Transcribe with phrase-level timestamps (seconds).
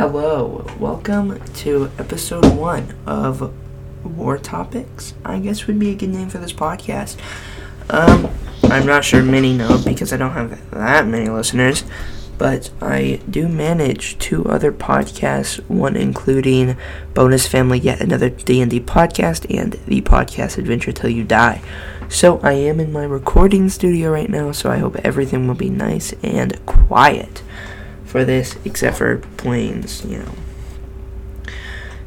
[0.00, 3.52] Hello, welcome to episode one of
[4.02, 5.12] War Topics.
[5.26, 7.18] I guess would be a good name for this podcast.
[7.90, 8.30] Um,
[8.62, 11.84] I'm not sure many know because I don't have that many listeners,
[12.38, 15.58] but I do manage two other podcasts.
[15.68, 16.78] One including
[17.12, 21.60] Bonus Family, yet another D and D podcast, and the podcast Adventure Till You Die.
[22.08, 25.68] So I am in my recording studio right now, so I hope everything will be
[25.68, 27.42] nice and quiet
[28.10, 30.32] for this, except for planes, you know.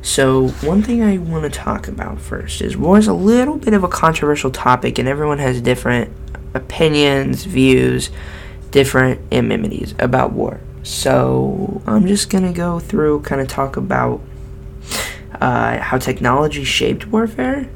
[0.02, 3.74] So, one thing I want to talk about first is war is a little bit
[3.74, 6.12] of a controversial topic, and everyone has different
[6.54, 8.12] opinions, views,
[8.70, 10.60] different amenities about war.
[10.84, 14.22] So, I'm just going to go through, kind of talk about
[15.40, 17.70] uh, how technology shaped warfare.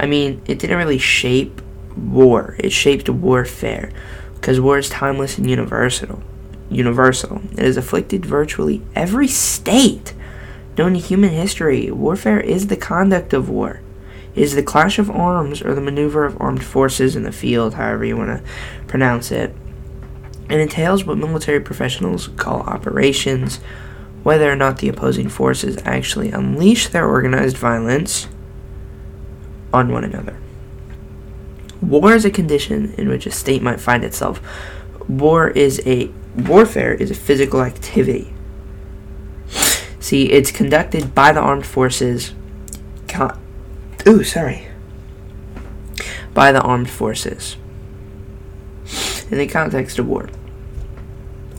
[0.00, 1.60] I mean, it didn't really shape
[1.98, 3.92] war, it shaped warfare,
[4.36, 6.22] because war is timeless and universal
[6.70, 7.42] universal.
[7.52, 10.14] It has afflicted virtually every state
[10.76, 11.90] known in human history.
[11.90, 13.80] Warfare is the conduct of war.
[14.34, 17.74] It is the clash of arms or the maneuver of armed forces in the field,
[17.74, 18.50] however you want to
[18.86, 19.54] pronounce it.
[20.48, 23.56] It entails what military professionals call operations,
[24.22, 28.28] whether or not the opposing forces actually unleash their organized violence
[29.72, 30.38] on one another.
[31.82, 34.40] War is a condition in which a state might find itself.
[35.08, 36.10] War is a
[36.46, 38.32] warfare is a physical activity.
[40.00, 42.32] See, it's conducted by the armed forces.
[43.08, 43.38] Con-
[44.06, 44.68] Ooh, sorry.
[46.32, 47.56] By the armed forces.
[49.30, 50.30] In the context of war.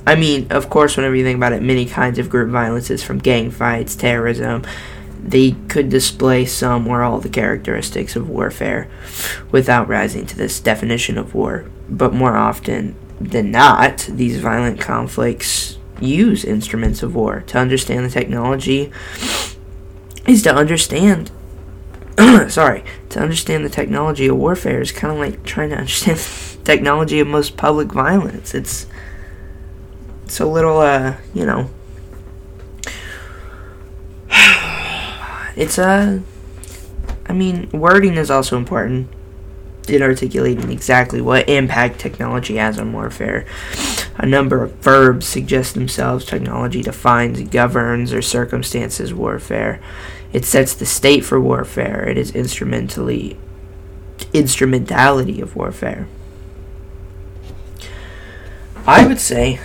[0.07, 3.19] I mean, of course, whenever you think about it, many kinds of group violences, from
[3.19, 4.63] gang fights, terrorism,
[5.21, 8.89] they could display some or all the characteristics of warfare
[9.51, 11.69] without rising to this definition of war.
[11.89, 17.43] But more often, than not, these violent conflicts use instruments of war.
[17.47, 18.91] To understand the technology
[20.25, 21.31] is to understand.
[22.49, 26.59] sorry, to understand the technology of warfare is kind of like trying to understand the
[26.63, 28.53] technology of most public violence.
[28.53, 28.87] It's
[30.23, 31.69] it's a little, uh, you know,
[35.55, 35.83] it's a.
[35.83, 36.19] Uh,
[37.25, 39.07] I mean, wording is also important
[39.89, 43.45] in articulating exactly what impact technology has on warfare.
[44.15, 46.25] A number of verbs suggest themselves.
[46.25, 49.81] Technology defines, governs, or circumstances warfare.
[50.33, 52.07] It sets the state for warfare.
[52.07, 53.37] It is instrumentally
[54.33, 56.07] instrumentality of warfare.
[58.85, 59.59] I would say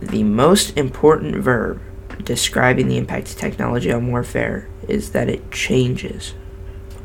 [0.00, 1.80] the most important verb
[2.24, 6.34] describing the impact of technology on warfare is that it changes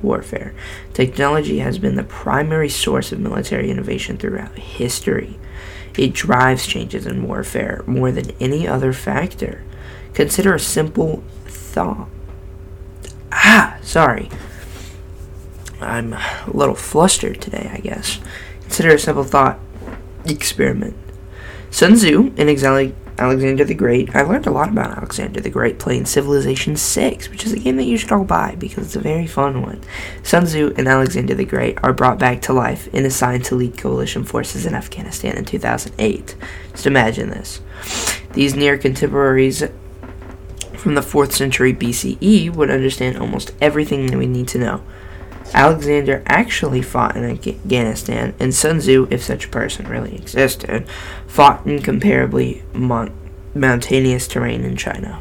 [0.04, 0.54] warfare.
[0.94, 5.40] Technology has been the primary source of military innovation throughout history.
[5.98, 9.64] It drives changes in warfare more than any other factor.
[10.14, 12.10] Consider a simple thought.
[13.32, 14.30] Ah, sorry.
[15.80, 18.20] I'm a little flustered today, I guess.
[18.62, 19.60] Consider a simple thought
[20.26, 20.96] experiment.
[21.70, 24.16] Sun Tzu, in exile, Alexander the Great.
[24.16, 27.78] I learned a lot about Alexander the Great playing Civilization 6, which is a game
[27.78, 29.82] that you should all buy because it's a very fun one.
[30.24, 33.78] Sun Tzu and Alexander the Great are brought back to life and assigned to lead
[33.78, 36.36] coalition forces in Afghanistan in 2008.
[36.72, 37.62] Just imagine this.
[38.34, 39.64] These near contemporaries
[40.76, 44.84] from the 4th century BCE would understand almost everything that we need to know.
[45.54, 50.88] Alexander actually fought in Afghanistan, and Sun Tzu, if such a person really existed,
[51.28, 53.14] fought in comparably mon-
[53.54, 55.20] mountainous terrain in China.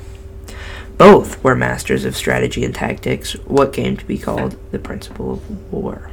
[0.96, 5.72] Both were masters of strategy and tactics, what came to be called the principle of
[5.72, 6.10] war.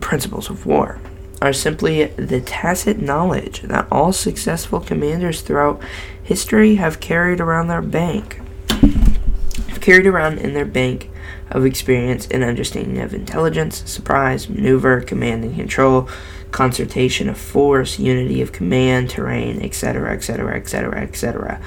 [0.00, 1.00] Principles of war
[1.40, 5.80] are simply the tacit knowledge that all successful commanders throughout
[6.22, 8.40] history have carried around their bank
[9.84, 11.10] carried around in their bank
[11.54, 16.08] of experience and understanding of intelligence, surprise, maneuver, command and control,
[16.50, 21.60] concertation of force, unity of command, terrain, etc., etc., etc., etc.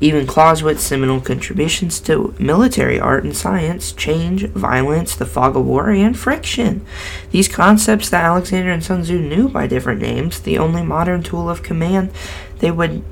[0.00, 5.90] Even Clausewitz's seminal contributions to military art and science, change, violence, the fog of war,
[5.90, 6.84] and friction.
[7.30, 11.48] These concepts that Alexander and Sun Tzu knew by different names, the only modern tool
[11.48, 12.10] of command
[12.58, 13.04] they would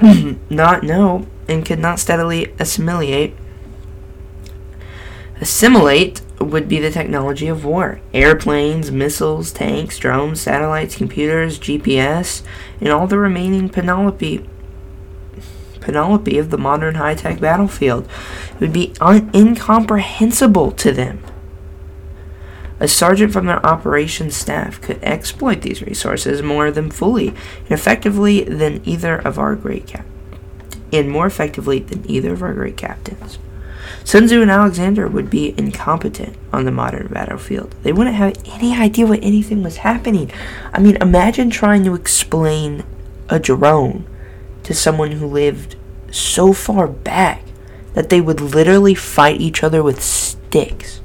[0.50, 3.34] not know and could not steadily assimilate
[5.40, 8.00] Assimilate would be the technology of war.
[8.12, 12.42] Airplanes, missiles, tanks, drones, satellites, computers, GPS,
[12.80, 14.48] and all the remaining panoply
[15.80, 18.06] panoply of the modern high-tech battlefield
[18.60, 21.22] would be un- incomprehensible to them.
[22.80, 28.44] A sergeant from their operations staff could exploit these resources more than fully and effectively
[28.44, 30.06] than either of our great cap-
[30.92, 33.38] and more effectively than either of our great captains.
[34.04, 37.74] Sun Tzu and Alexander would be incompetent on the modern battlefield.
[37.82, 40.30] They wouldn't have any idea what anything was happening.
[40.72, 42.84] I mean, imagine trying to explain
[43.28, 44.06] a drone
[44.62, 45.76] to someone who lived
[46.10, 47.42] so far back
[47.94, 51.00] that they would literally fight each other with sticks.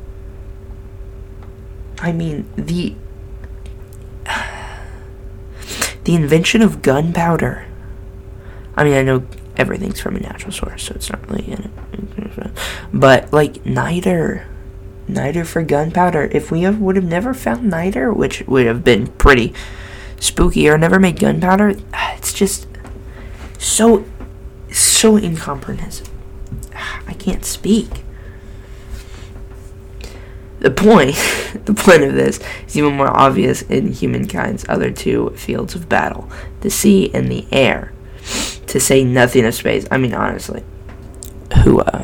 [2.00, 2.96] I mean, the
[6.04, 7.66] the invention of gunpowder.
[8.76, 9.26] I mean, I know
[9.58, 11.72] everything's from a natural source, so it's not really in it.
[12.94, 14.48] But like niter,
[15.08, 16.30] niter for gunpowder.
[16.32, 19.54] If we have, would have never found niter, which would have been pretty
[20.20, 22.68] spooky, or never made gunpowder, it's just
[23.58, 24.06] so
[24.72, 26.12] so incomprehensible.
[27.08, 27.90] I can't speak.
[30.60, 31.16] The point,
[31.66, 36.30] the point of this is even more obvious in humankind's other two fields of battle,
[36.62, 37.92] the sea and the air
[38.74, 39.86] to say nothing of space.
[39.92, 40.64] I mean, honestly,
[41.64, 42.04] who uh,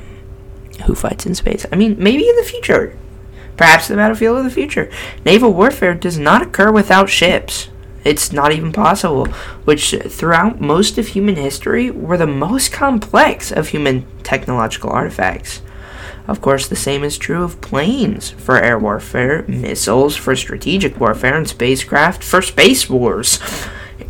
[0.86, 1.66] who fights in space?
[1.72, 2.96] I mean, maybe in the future,
[3.58, 4.92] perhaps the battlefield of the future.
[5.26, 7.70] Naval warfare does not occur without ships.
[8.06, 9.26] It's not even possible,
[9.66, 15.64] which throughout most of human history were the most complex of human technological artifacts.
[16.28, 21.36] Of course, the same is true of planes for air warfare, missiles for strategic warfare,
[21.36, 23.40] and spacecraft for space wars.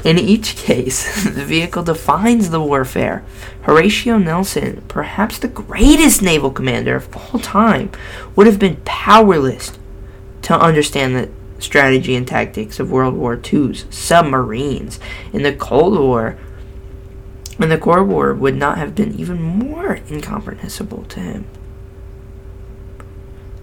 [0.03, 3.25] In each case, the vehicle defines the warfare.
[3.63, 7.91] Horatio Nelson, perhaps the greatest naval commander of all time,
[8.35, 9.77] would have been powerless
[10.43, 11.29] to understand the
[11.59, 14.99] strategy and tactics of World War II's submarines.
[15.33, 16.37] In the Cold War,
[17.59, 21.45] and the Cold War would not have been even more incomprehensible to him.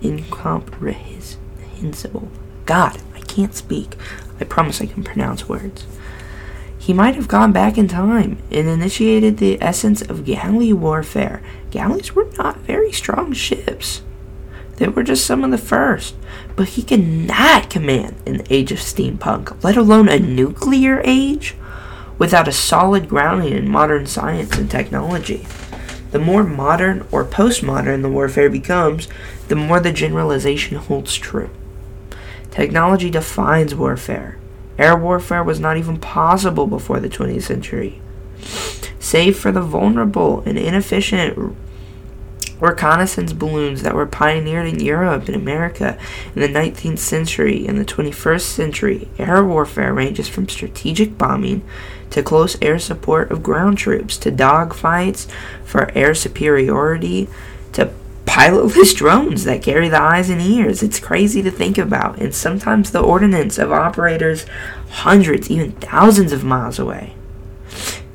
[0.02, 2.28] Incomprehensible.
[2.66, 3.94] God, I can't speak.
[4.38, 5.86] I promise I can pronounce words.
[6.86, 11.42] He might have gone back in time and initiated the essence of galley warfare.
[11.72, 14.02] Galleys were not very strong ships.
[14.76, 16.14] They were just some of the first.
[16.54, 21.56] But he cannot command in the age of steampunk, let alone a nuclear age,
[22.18, 25.44] without a solid grounding in modern science and technology.
[26.12, 29.08] The more modern or postmodern the warfare becomes,
[29.48, 31.50] the more the generalization holds true.
[32.52, 34.38] Technology defines warfare.
[34.78, 38.00] Air warfare was not even possible before the 20th century.
[38.98, 41.56] Save for the vulnerable and inefficient
[42.60, 45.98] reconnaissance balloons that were pioneered in Europe and America
[46.34, 51.62] in the 19th century and the 21st century, air warfare ranges from strategic bombing
[52.10, 55.30] to close air support of ground troops to dogfights
[55.64, 57.28] for air superiority
[57.72, 57.92] to
[58.36, 60.82] pilotless drones that carry the eyes and ears.
[60.82, 64.44] It's crazy to think about, and sometimes the ordnance of operators
[64.90, 67.14] hundreds, even thousands of miles away.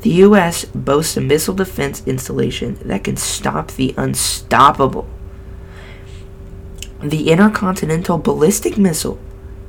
[0.02, 0.66] The U.S.
[0.66, 5.08] boasts a missile defense installation that can stop the unstoppable.
[7.02, 9.18] The intercontinental ballistic missile.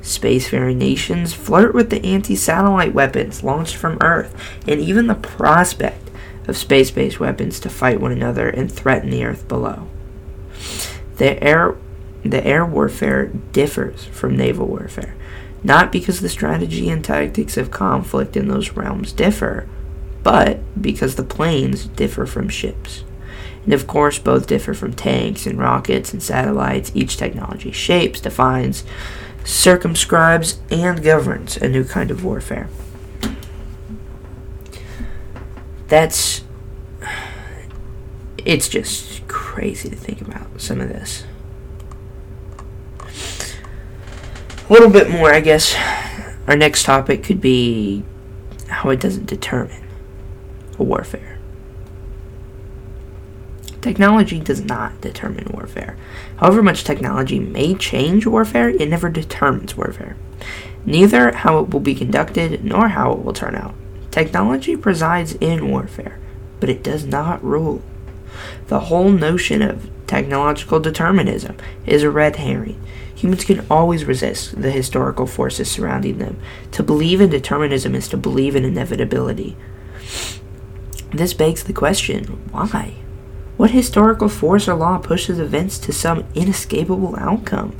[0.03, 6.11] Spacefaring nations flirt with the anti satellite weapons launched from Earth, and even the prospect
[6.47, 9.87] of space based weapons to fight one another and threaten the Earth below.
[11.17, 11.75] The air,
[12.23, 15.15] the air warfare differs from naval warfare,
[15.63, 19.67] not because the strategy and tactics of conflict in those realms differ,
[20.23, 23.03] but because the planes differ from ships.
[23.65, 26.91] And of course, both differ from tanks and rockets and satellites.
[26.93, 28.83] Each technology shapes, defines,
[29.45, 32.67] circumscribes, and governs a new kind of warfare.
[35.87, 36.42] That's.
[38.45, 41.23] It's just crazy to think about some of this.
[44.69, 45.75] A little bit more, I guess.
[46.47, 48.03] Our next topic could be
[48.67, 49.83] how it doesn't determine
[50.77, 51.39] warfare.
[53.81, 55.97] Technology does not determine warfare.
[56.37, 60.15] However much technology may change warfare, it never determines warfare.
[60.85, 63.73] Neither how it will be conducted nor how it will turn out.
[64.11, 66.19] Technology presides in warfare,
[66.59, 67.81] but it does not rule.
[68.67, 72.81] The whole notion of technological determinism is a red herring.
[73.15, 76.39] Humans can always resist the historical forces surrounding them.
[76.71, 79.55] To believe in determinism is to believe in inevitability.
[81.11, 82.95] This begs the question why?
[83.55, 87.75] What historical force or law pushes events to some inescapable outcome?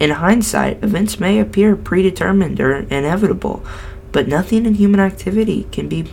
[0.00, 3.64] In hindsight, events may appear predetermined or inevitable,
[4.12, 6.10] but nothing in human activity can be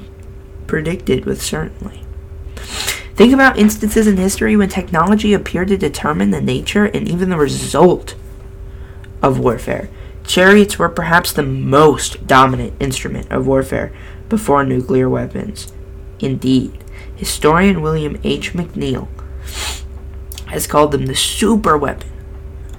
[0.68, 2.04] predicted with certainty.
[3.22, 7.38] Think about instances in history when technology appeared to determine the nature and even the
[7.38, 8.16] result
[9.22, 9.92] of warfare.
[10.26, 13.94] Chariots were perhaps the most dominant instrument of warfare
[14.28, 15.72] before nuclear weapons.
[16.20, 16.84] Indeed,
[17.16, 18.54] historian William H.
[18.54, 19.08] McNeill
[20.48, 22.10] has called them the super weapon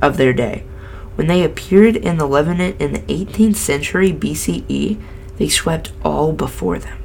[0.01, 0.65] of their day.
[1.15, 5.01] When they appeared in the Levant in the 18th century BCE,
[5.37, 6.99] they swept all before them.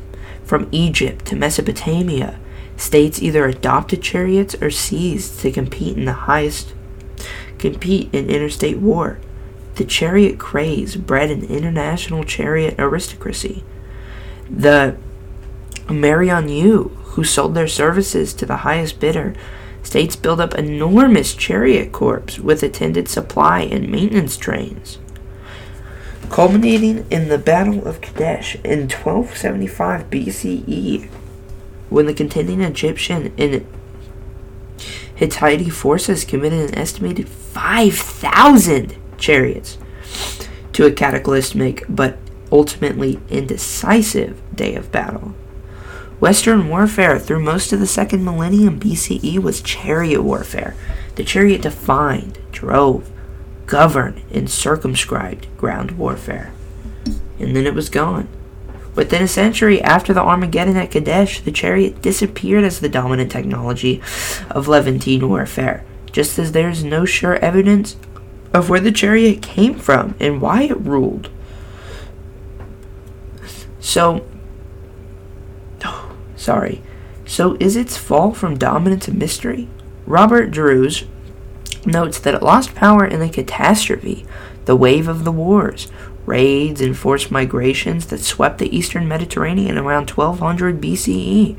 [0.44, 2.40] From Egypt to Mesopotamia,
[2.78, 6.74] states either adopted chariots or seized to compete in the highest
[7.58, 9.20] compete in interstate war.
[9.76, 13.64] The chariot craze bred an international chariot aristocracy.
[14.50, 14.98] The
[15.88, 19.36] Maryannu, who sold their services to the highest bidder,
[19.84, 25.00] states built up enormous chariot corps with attendant supply and maintenance trains
[26.30, 31.10] culminating in the Battle of Kadesh in 1275 BCE,
[31.90, 33.66] when the contending Egyptian and
[35.16, 39.78] Hittite forces committed an estimated 5,000 chariots
[40.74, 42.18] to a cataclysmic but
[42.52, 45.34] ultimately indecisive day of battle.
[46.20, 50.76] Western warfare through most of the second millennium BCE was chariot warfare.
[51.16, 53.12] The chariot defined, drove,
[53.66, 56.54] governed, and circumscribed ground warfare.
[57.40, 58.28] And then it was gone.
[58.98, 64.02] Within a century after the Armageddon at Kadesh, the chariot disappeared as the dominant technology
[64.50, 67.96] of Levantine warfare, just as there is no sure evidence
[68.56, 71.30] of where the chariot came from and why it ruled.
[73.80, 74.26] So,
[75.86, 76.82] oh, sorry.
[77.24, 79.70] So is its fall from dominance a mystery?
[80.08, 81.04] Robert Drews
[81.86, 84.26] notes that it lost power in the catastrophe,
[84.66, 85.88] the wave of the wars,
[86.28, 91.58] raids and forced migrations that swept the eastern Mediterranean around 1200 BCE.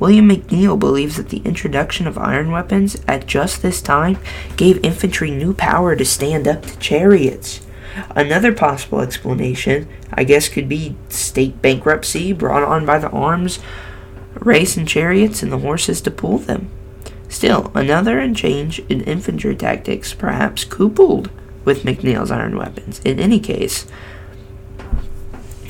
[0.00, 4.18] William McNeill believes that the introduction of iron weapons at just this time
[4.56, 7.64] gave infantry new power to stand up to chariots.
[8.10, 13.60] Another possible explanation, I guess, could be state bankruptcy brought on by the arms
[14.34, 16.68] race and chariots and the horses to pull them.
[17.28, 21.30] Still, another change in infantry tactics, perhaps coupled
[21.64, 23.00] with McNeill's iron weapons.
[23.04, 23.86] In any case,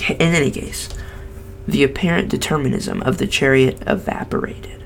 [0.09, 0.89] in any case,
[1.67, 4.83] the apparent determinism of the chariot evaporated.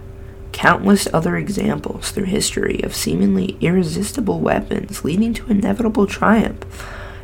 [0.53, 6.65] Countless other examples through history of seemingly irresistible weapons leading to inevitable triumph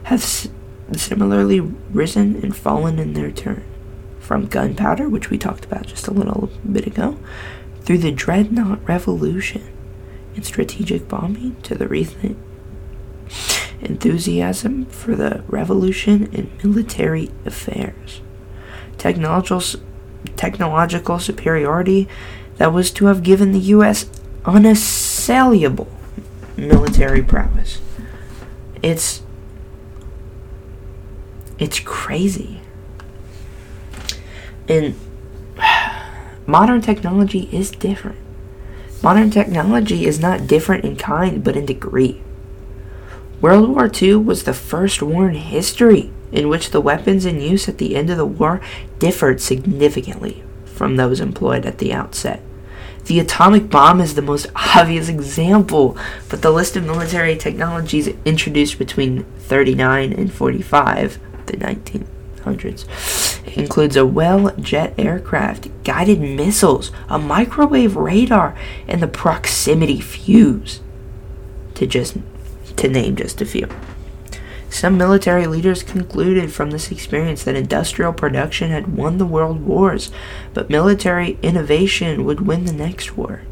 [0.04, 0.48] have s-
[0.92, 3.64] similarly risen and fallen in their turn.
[4.20, 7.18] From gunpowder, which we talked about just a little bit ago,
[7.82, 9.62] through the dreadnought revolution
[10.34, 12.36] and strategic bombing to the recent
[13.80, 18.20] enthusiasm for the revolution in military affairs.
[18.98, 19.62] Technological,
[20.36, 22.08] technological superiority
[22.56, 24.08] that was to have given the U.S.
[24.44, 25.88] unassailable
[26.56, 27.80] military prowess.
[28.82, 29.22] It's
[31.58, 32.60] it's crazy.
[34.68, 34.94] And
[36.46, 38.18] modern technology is different.
[39.02, 42.22] Modern technology is not different in kind, but in degree.
[43.40, 47.68] World War II was the first war in history in which the weapons in use
[47.68, 48.60] at the end of the war
[48.98, 52.42] differed significantly from those employed at the outset.
[53.04, 55.96] The atomic bomb is the most obvious example,
[56.28, 64.06] but the list of military technologies introduced between 39 and 45, the 1900s, includes a
[64.06, 68.56] well jet aircraft, guided missiles, a microwave radar,
[68.88, 70.80] and the proximity fuse.
[71.74, 72.16] To just
[72.76, 73.68] to name just a few.
[74.70, 80.10] Some military leaders concluded from this experience that industrial production had won the world wars,
[80.52, 83.42] but military innovation would win the next war,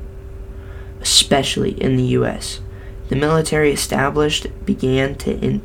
[1.00, 2.60] especially in the US.
[3.08, 5.62] The military established began to in,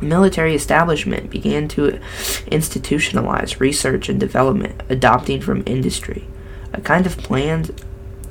[0.00, 1.98] military establishment began to
[2.46, 6.26] institutionalize research and development, adopting from industry
[6.76, 7.82] a kind of planned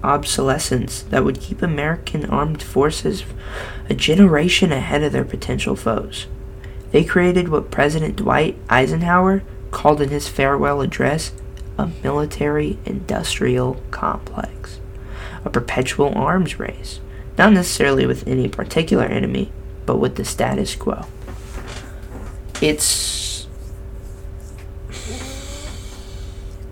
[0.05, 3.24] obsolescence that would keep American armed forces
[3.89, 6.27] a generation ahead of their potential foes.
[6.91, 11.33] They created what President Dwight Eisenhower called in his farewell address
[11.77, 14.79] a military industrial complex,
[15.43, 17.01] a perpetual arms race,
[17.38, 19.51] not necessarily with any particular enemy,
[19.85, 21.05] but with the status quo
[22.62, 23.47] it's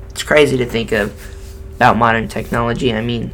[0.10, 1.33] it's crazy to think of
[1.76, 2.94] about modern technology.
[2.94, 3.32] I mean,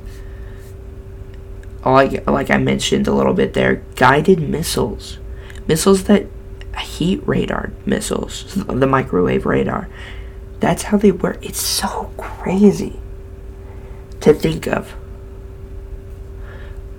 [1.85, 5.19] like like I mentioned a little bit there, guided missiles,
[5.67, 6.27] missiles that
[6.79, 9.89] heat radar missiles, the microwave radar.
[10.59, 11.43] That's how they work.
[11.45, 12.99] It's so crazy
[14.21, 14.95] to think of.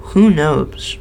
[0.00, 0.96] Who knows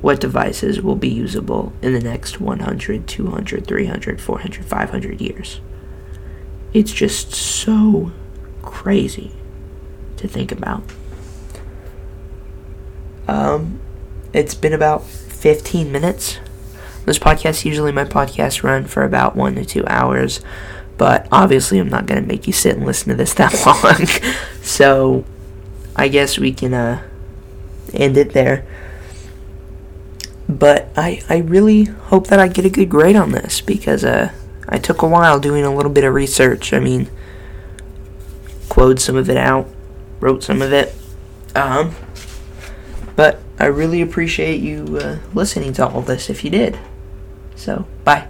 [0.00, 5.60] what devices will be usable in the next 100, 200, 300, 400, 500 years.
[6.72, 8.12] It's just so
[8.62, 9.32] crazy
[10.24, 10.82] to think about.
[13.28, 13.80] Um,
[14.32, 16.38] it's been about 15 minutes.
[17.04, 20.40] This podcast, usually my podcasts run for about one to two hours,
[20.96, 24.06] but obviously I'm not going to make you sit and listen to this that long.
[24.62, 25.24] so
[25.94, 27.02] I guess we can uh,
[27.92, 28.66] end it there.
[30.48, 34.32] But I, I really hope that I get a good grade on this because uh,
[34.68, 36.72] I took a while doing a little bit of research.
[36.72, 37.08] I mean,
[38.68, 39.68] quoted some of it out,
[40.24, 40.94] wrote some of it.
[41.54, 41.94] Um,
[43.14, 46.78] but I really appreciate you uh, listening to all this if you did.
[47.56, 48.28] So, bye.